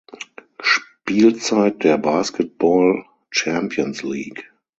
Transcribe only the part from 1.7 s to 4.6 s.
der Basketball Champions League.